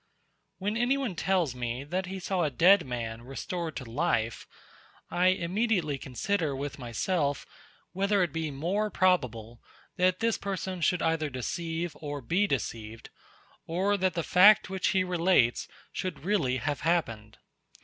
[0.57, 4.47] When anyone tells me, that he saw a dead man restored to life,
[5.11, 7.45] I immediately consider with myself,
[7.91, 9.61] whether it be more probable,
[9.97, 13.11] that this person should either deceive or be deceived,
[13.67, 17.37] or that the fact, which he relates, should really have happened.